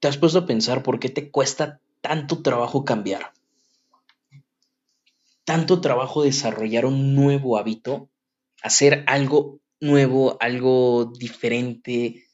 [0.00, 3.32] ¿Te has puesto a pensar por qué te cuesta tanto trabajo cambiar?
[5.44, 8.10] Tanto trabajo desarrollar un nuevo hábito,
[8.62, 12.24] hacer algo nuevo, algo diferente,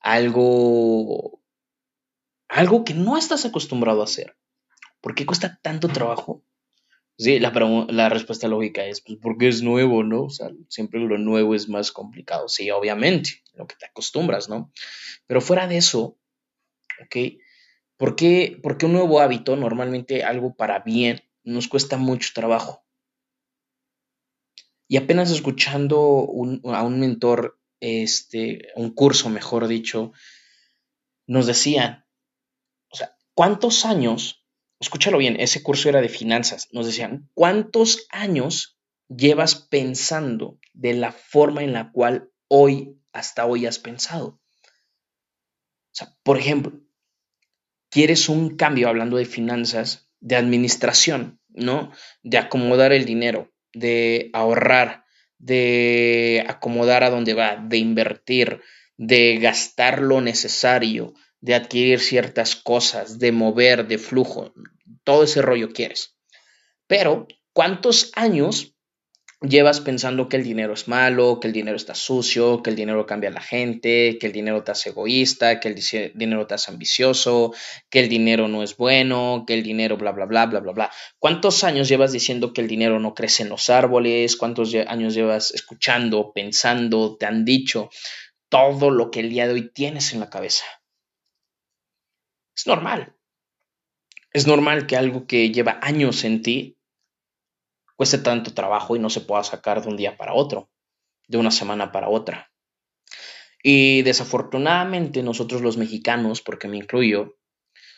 [0.00, 1.40] algo
[2.48, 4.36] algo que no estás acostumbrado a hacer.
[5.00, 6.42] ¿Por qué cuesta tanto trabajo?
[7.16, 10.24] Sí, la, respuesta lógica es pues, porque es nuevo, ¿no?
[10.24, 12.48] O sea, siempre lo nuevo es más complicado.
[12.48, 14.72] Sí, obviamente, lo que te acostumbras, ¿no?
[15.26, 16.16] Pero fuera de eso,
[17.04, 17.40] ¿ok?
[17.96, 22.84] ¿Por qué, porque un nuevo hábito, normalmente algo para bien, nos cuesta mucho trabajo?
[24.88, 26.28] Y apenas escuchando
[26.64, 30.12] a un mentor, este, un curso, mejor dicho,
[31.26, 32.06] nos decían,
[32.90, 34.40] o sea, ¿cuántos años
[34.80, 36.68] escúchalo bien, ese curso era de finanzas.
[36.72, 43.66] Nos decían, ¿cuántos años llevas pensando de la forma en la cual hoy, hasta hoy
[43.66, 44.26] has pensado?
[44.26, 46.80] O sea, por ejemplo,
[47.90, 51.92] quieres un cambio, hablando de finanzas, de administración, ¿no?
[52.22, 55.04] De acomodar el dinero, de ahorrar,
[55.38, 58.60] de acomodar a dónde va, de invertir,
[58.96, 64.52] de gastar lo necesario, de adquirir ciertas cosas, de mover, de flujo,
[65.04, 66.16] todo ese rollo quieres.
[66.86, 68.76] Pero, ¿cuántos años
[69.42, 73.06] llevas pensando que el dinero es malo, que el dinero está sucio, que el dinero
[73.06, 75.74] cambia a la gente, que el dinero te hace egoísta, que el
[76.14, 77.54] dinero te hace ambicioso,
[77.88, 80.90] que el dinero no es bueno, que el dinero bla, bla, bla, bla, bla, bla.
[81.18, 84.36] ¿Cuántos años llevas diciendo que el dinero no crece en los árboles?
[84.36, 87.90] ¿Cuántos años llevas escuchando, pensando, te han dicho
[88.50, 90.64] todo lo que el día de hoy tienes en la cabeza?
[92.54, 93.14] Es normal.
[94.32, 96.79] Es normal que algo que lleva años en ti
[98.00, 100.70] cueste tanto trabajo y no se pueda sacar de un día para otro,
[101.28, 102.50] de una semana para otra.
[103.62, 107.36] Y desafortunadamente nosotros los mexicanos, porque me incluyo,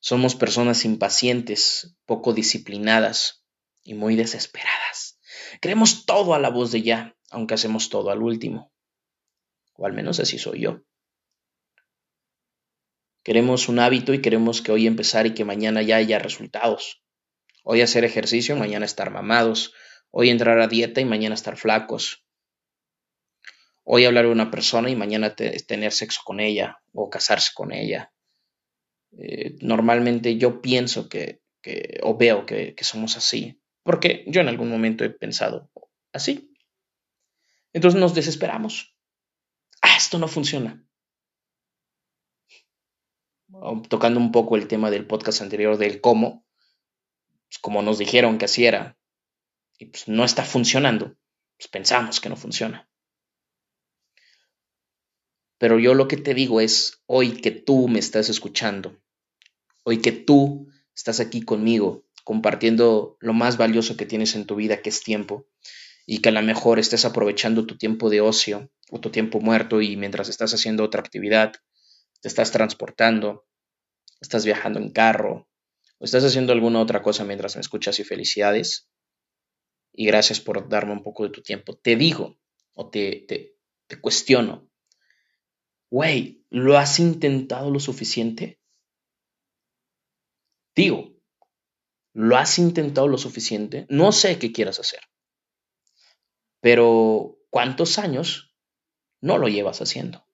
[0.00, 3.44] somos personas impacientes, poco disciplinadas
[3.84, 5.20] y muy desesperadas.
[5.60, 8.72] Creemos todo a la voz de ya, aunque hacemos todo al último.
[9.74, 10.82] O al menos así soy yo.
[13.22, 17.00] Queremos un hábito y queremos que hoy empezar y que mañana ya haya resultados.
[17.62, 19.72] Hoy hacer ejercicio, mañana estar mamados.
[20.16, 22.24] Hoy entrar a dieta y mañana estar flacos.
[23.82, 28.12] Hoy hablar de una persona y mañana tener sexo con ella o casarse con ella.
[29.18, 31.40] Eh, normalmente yo pienso que,
[32.02, 35.70] o veo que, que somos así, porque yo en algún momento he pensado
[36.12, 36.54] así.
[37.72, 38.96] Entonces nos desesperamos.
[39.82, 40.84] Ah, esto no funciona
[43.88, 46.44] tocando un poco el tema del podcast anterior del cómo,
[47.48, 48.98] pues como nos dijeron que así era,
[49.78, 51.16] y pues no está funcionando,
[51.56, 52.88] pues pensamos que no funciona.
[55.58, 59.00] Pero yo lo que te digo es, hoy que tú me estás escuchando,
[59.84, 64.82] hoy que tú estás aquí conmigo, compartiendo lo más valioso que tienes en tu vida,
[64.82, 65.46] que es tiempo,
[66.06, 69.80] y que a lo mejor estés aprovechando tu tiempo de ocio o tu tiempo muerto
[69.80, 71.52] y mientras estás haciendo otra actividad,
[72.20, 73.46] te estás transportando,
[74.20, 75.48] estás viajando en carro
[75.98, 78.88] o estás haciendo alguna otra cosa mientras me escuchas y felicidades.
[79.96, 81.76] Y gracias por darme un poco de tu tiempo.
[81.76, 82.36] Te digo
[82.74, 83.56] o te,
[84.02, 84.68] cuestiono,
[85.88, 88.60] güey, ¿lo has intentado lo suficiente?
[90.74, 91.14] Digo,
[92.12, 93.86] ¿lo has intentado lo suficiente?
[93.88, 95.00] No sé qué quieras hacer,
[96.60, 98.56] pero ¿cuántos años
[99.20, 100.26] no lo llevas haciendo?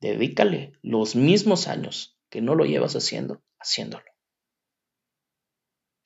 [0.00, 4.09] Dedícale los mismos años que no lo llevas haciendo, haciéndolo.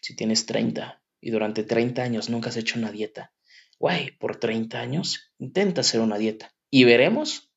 [0.04, 3.32] Si tienes 30 y durante 30 años nunca has hecho una dieta,
[3.78, 7.50] güey, por 30 años intenta hacer una dieta y veremos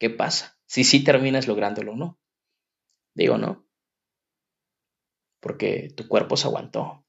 [0.00, 2.18] qué pasa, si sí terminas lográndolo o no.
[3.14, 3.68] Digo, ¿no?
[5.40, 7.04] Porque tu cuerpo se aguantó.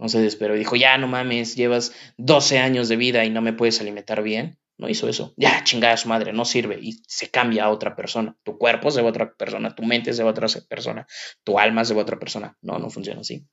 [0.00, 3.42] No se desesperó y dijo, ya no mames, llevas 12 años de vida y no
[3.42, 4.58] me puedes alimentar bien.
[4.76, 5.34] No hizo eso.
[5.36, 6.80] Ya, chingada su madre, no sirve.
[6.82, 8.36] Y se cambia a otra persona.
[8.42, 11.06] Tu cuerpo se va a otra persona, tu mente se va a otra persona,
[11.44, 12.58] tu alma se va a otra persona.
[12.60, 13.46] No, no funciona así.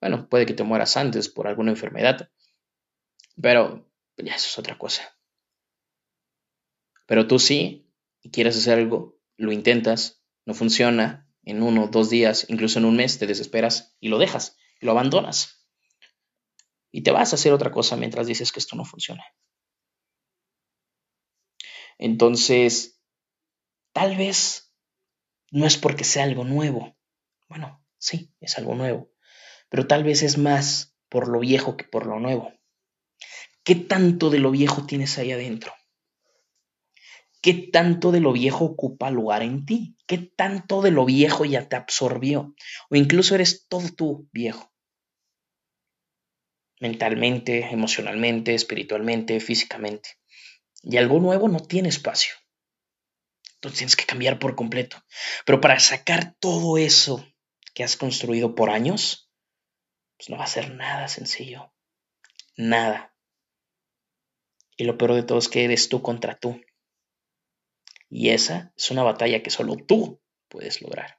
[0.00, 2.30] Bueno, puede que te mueras antes por alguna enfermedad.
[3.40, 5.02] Pero ya eso es otra cosa.
[7.06, 7.90] Pero tú sí,
[8.32, 13.18] quieres hacer algo, lo intentas, no funciona, en uno, dos días, incluso en un mes,
[13.18, 15.66] te desesperas y lo dejas, y lo abandonas.
[16.92, 19.24] Y te vas a hacer otra cosa mientras dices que esto no funciona.
[21.98, 23.00] Entonces,
[23.92, 24.72] tal vez
[25.50, 26.96] no es porque sea algo nuevo.
[27.48, 29.10] Bueno, sí, es algo nuevo.
[29.70, 32.52] Pero tal vez es más por lo viejo que por lo nuevo.
[33.64, 35.72] ¿Qué tanto de lo viejo tienes ahí adentro?
[37.42, 39.96] ¿Qué tanto de lo viejo ocupa lugar en ti?
[40.06, 42.54] ¿Qué tanto de lo viejo ya te absorbió?
[42.90, 44.70] O incluso eres todo tú viejo.
[46.80, 50.18] Mentalmente, emocionalmente, espiritualmente, físicamente.
[50.82, 52.34] Y algo nuevo no tiene espacio.
[53.54, 55.02] Entonces tienes que cambiar por completo.
[55.44, 57.26] Pero para sacar todo eso
[57.74, 59.29] que has construido por años,
[60.20, 61.72] pues no va a ser nada sencillo.
[62.54, 63.16] Nada.
[64.76, 66.60] Y lo peor de todo es que eres tú contra tú.
[68.10, 71.18] Y esa es una batalla que solo tú puedes lograr.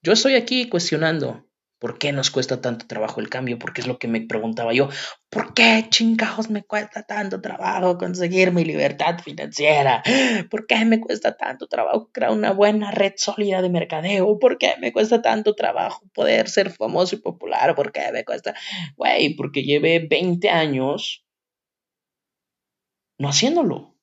[0.00, 1.46] Yo estoy aquí cuestionando
[1.78, 4.88] por qué nos cuesta tanto trabajo el cambio, porque es lo que me preguntaba yo,
[5.30, 10.02] ¿por qué chingados me cuesta tanto trabajo conseguir mi libertad financiera?
[10.50, 14.38] ¿Por qué me cuesta tanto trabajo crear una buena red sólida de mercadeo?
[14.38, 17.74] ¿Por qué me cuesta tanto trabajo poder ser famoso y popular?
[17.74, 18.54] ¿Por qué me cuesta?
[18.96, 21.24] Güey, porque llevé 20 años
[23.18, 23.94] no haciéndolo.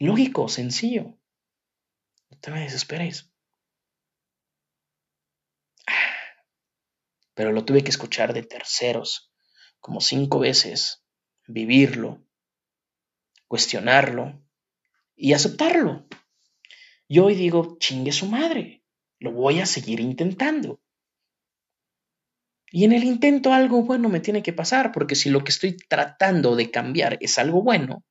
[0.00, 1.16] Lógico, sencillo.
[2.30, 3.31] No te me desesperes.
[7.34, 9.32] Pero lo tuve que escuchar de terceros,
[9.80, 11.04] como cinco veces,
[11.46, 12.24] vivirlo,
[13.48, 14.42] cuestionarlo
[15.16, 16.06] y aceptarlo.
[17.08, 18.84] Yo hoy digo, chingue su madre,
[19.18, 20.80] lo voy a seguir intentando.
[22.70, 25.76] Y en el intento algo bueno me tiene que pasar, porque si lo que estoy
[25.76, 28.02] tratando de cambiar es algo bueno,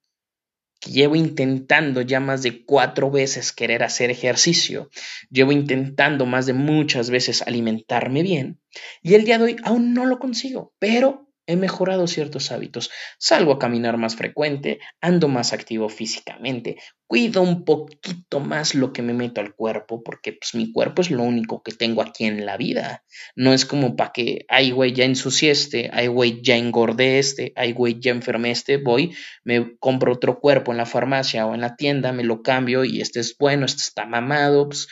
[0.86, 4.90] llevo intentando ya más de cuatro veces querer hacer ejercicio,
[5.30, 8.60] llevo intentando más de muchas veces alimentarme bien
[9.02, 12.90] y el día de hoy aún no lo consigo, pero he mejorado ciertos hábitos.
[13.18, 16.78] Salgo a caminar más frecuente, ando más activo físicamente,
[17.08, 21.12] cuido un poquito más lo que me meto al cuerpo, porque pues, mi cuerpo es
[21.12, 23.04] lo único que tengo aquí en la vida.
[23.36, 27.54] No es como para que, ay, güey, ya ensucié este, ay, güey, ya engordé este,
[27.56, 29.14] ay, güey, ya enfermé este, voy,
[29.44, 33.02] me compro otro cuerpo en la farmacia o en la tienda, me lo cambio y
[33.02, 34.88] este es bueno, este está mamado, pues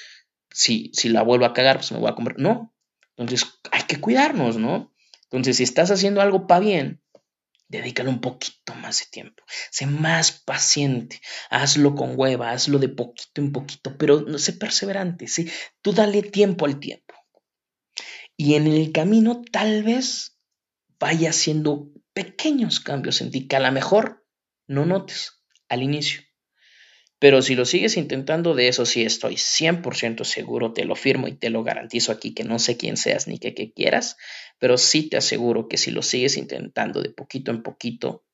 [0.52, 2.38] si, si la vuelvo a cagar, pues me voy a comprar.
[2.38, 2.74] No.
[3.16, 4.94] Entonces hay que cuidarnos, ¿no?
[5.32, 7.02] Entonces, si estás haciendo algo para bien,
[7.68, 9.44] dedícale un poquito más de tiempo.
[9.72, 11.22] Sé más paciente.
[11.50, 15.28] Hazlo con hueva, hazlo de poquito en poquito, pero no sé perseverante.
[15.28, 15.50] ¿sí?
[15.82, 17.14] Tú dale tiempo al tiempo.
[18.36, 20.40] Y en el camino, tal vez
[21.00, 24.26] vaya haciendo pequeños cambios en ti que a lo mejor
[24.68, 26.22] no notes al inicio.
[27.20, 31.36] Pero si lo sigues intentando, de eso sí estoy 100% seguro, te lo firmo y
[31.36, 34.16] te lo garantizo aquí que no sé quién seas ni qué, quieras,
[34.58, 38.26] pero sí te aseguro que si lo sigues intentando de poquito en poquito,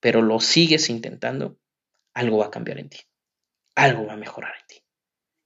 [0.00, 1.60] pero lo sigues intentando,
[2.14, 2.98] algo va a cambiar en ti,
[3.76, 4.84] algo va a mejorar en ti.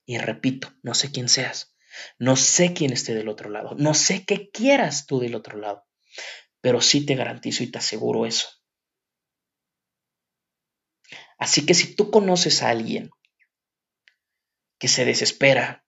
[0.06, 1.76] Y repito, no sé quién seas,
[2.18, 5.84] no sé quién esté del otro lado, no sé qué quieras tú del otro lado,
[6.62, 8.59] pero sí te garantizo y te aseguro eso
[11.40, 13.10] Así que si tú conoces a alguien
[14.78, 15.86] que se desespera,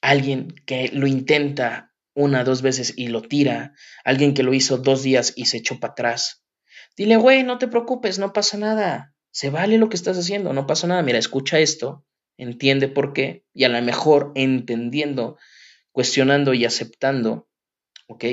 [0.00, 3.74] alguien que lo intenta una, dos veces y lo tira,
[4.04, 6.44] alguien que lo hizo dos días y se echó para atrás,
[6.96, 10.68] dile, güey, no te preocupes, no pasa nada, se vale lo que estás haciendo, no
[10.68, 12.06] pasa nada, mira, escucha esto,
[12.36, 15.36] entiende por qué, y a lo mejor entendiendo,
[15.90, 17.48] cuestionando y aceptando,
[18.06, 18.24] ¿ok?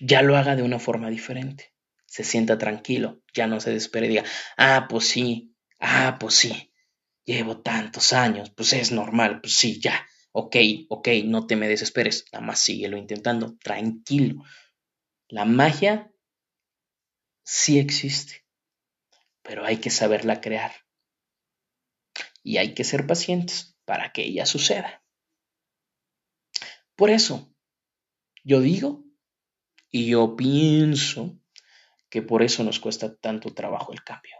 [0.00, 1.73] Ya lo haga de una forma diferente
[2.14, 4.24] se sienta tranquilo, ya no se desespere y diga,
[4.56, 6.72] ah, pues sí, ah, pues sí,
[7.24, 10.54] llevo tantos años, pues es normal, pues sí, ya, ok,
[10.90, 14.44] ok, no te me desesperes, nada más síguelo intentando, tranquilo.
[15.26, 16.12] La magia
[17.42, 18.46] sí existe,
[19.42, 20.72] pero hay que saberla crear.
[22.44, 25.02] Y hay que ser pacientes para que ella suceda.
[26.94, 27.52] Por eso,
[28.44, 29.04] yo digo
[29.90, 31.40] y yo pienso
[32.14, 34.36] que por eso nos cuesta tanto trabajo el cambio.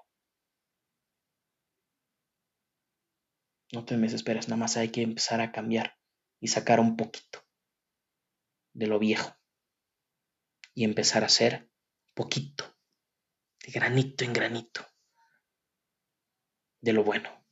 [3.73, 5.99] No te desesperes, nada más hay que empezar a cambiar
[6.39, 7.41] y sacar un poquito
[8.75, 9.37] de lo viejo
[10.73, 11.69] y empezar a hacer
[12.15, 12.65] poquito,
[13.67, 14.87] de granito en granito,
[16.81, 17.45] de lo bueno.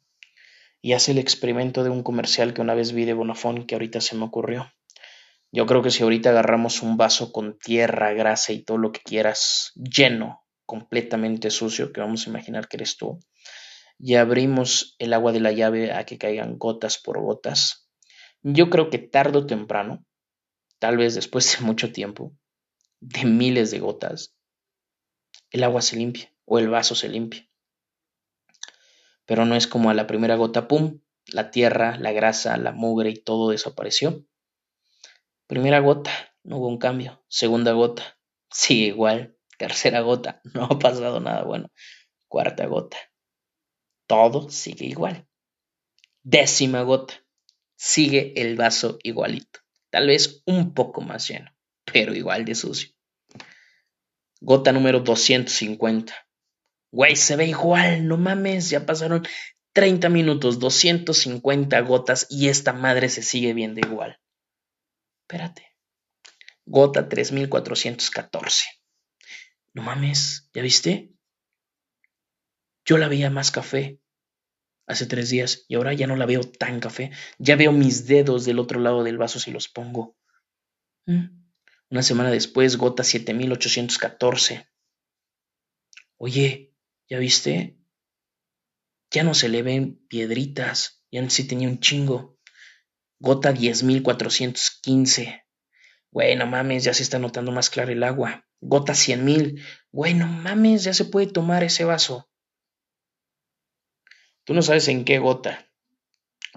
[0.81, 4.01] Y hace el experimento de un comercial que una vez vi de Bonafón que ahorita
[4.01, 4.73] se me ocurrió.
[5.55, 9.01] Yo creo que si ahorita agarramos un vaso con tierra, grasa y todo lo que
[9.01, 13.21] quieras, lleno, completamente sucio, que vamos a imaginar que eres tú,
[13.99, 17.87] y abrimos el agua de la llave a que caigan gotas por gotas,
[18.41, 20.07] yo creo que tarde o temprano,
[20.79, 22.33] tal vez después de mucho tiempo,
[23.01, 24.35] de miles de gotas,
[25.51, 27.47] el agua se limpia o el vaso se limpia.
[29.27, 31.01] Pero no es como a la primera gota, ¡pum!
[31.27, 34.25] La tierra, la grasa, la mugre y todo desapareció
[35.53, 36.11] Primera gota,
[36.45, 37.23] no hubo un cambio.
[37.29, 38.19] Segunda gota,
[38.51, 39.37] sigue igual.
[39.59, 41.71] Tercera gota, no ha pasado nada bueno.
[42.27, 42.97] Cuarta gota,
[44.07, 45.29] todo sigue igual.
[46.23, 47.23] Décima gota,
[47.77, 49.61] sigue el vaso igualito.
[49.91, 51.55] Tal vez un poco más lleno,
[51.85, 52.89] pero igual de sucio.
[54.41, 56.15] Gota número 250.
[56.93, 59.29] Güey, se ve igual, no mames, ya pasaron
[59.75, 64.19] 30 minutos, 250 gotas y esta madre se sigue viendo igual.
[65.33, 65.75] Espérate.
[66.67, 68.67] Gota 3414.
[69.73, 71.15] No mames, ¿ya viste?
[72.85, 73.99] Yo la veía más café
[74.87, 77.13] hace tres días y ahora ya no la veo tan café.
[77.39, 80.19] Ya veo mis dedos del otro lado del vaso si los pongo.
[81.07, 81.47] Mm.
[81.89, 84.69] Una semana después, gota 7814.
[86.19, 86.75] Oye,
[87.09, 87.79] ¿ya viste?
[89.11, 91.03] Ya no se le ven piedritas.
[91.11, 92.32] Ya sí tenía un chingo.
[93.23, 95.45] Gota 10.415.
[96.11, 98.49] Güey, no mames, ya se está notando más claro el agua.
[98.61, 99.65] Gota 100.000.
[99.93, 102.29] Güey, no mames, ya se puede tomar ese vaso.
[104.43, 105.71] Tú no sabes en qué gota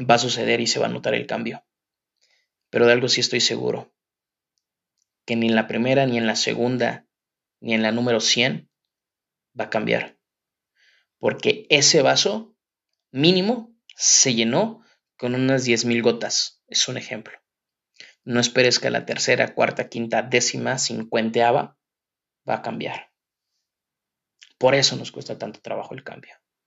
[0.10, 1.64] va a suceder y se va a notar el cambio.
[2.72, 3.94] Pero de algo sí estoy seguro.
[5.24, 7.06] Que ni en la primera, ni en la segunda,
[7.60, 8.72] ni en la número 100
[9.58, 10.18] va a cambiar.
[11.20, 12.56] Porque ese vaso
[13.12, 14.84] mínimo se llenó
[15.18, 16.64] con unas 10.000 gotas.
[16.68, 17.38] Es un ejemplo.
[18.24, 21.78] No esperes que la tercera, cuarta, quinta, décima, cincuenteava
[22.48, 23.12] va a cambiar.
[24.58, 26.36] Por eso nos cuesta tanto trabajo el cambio.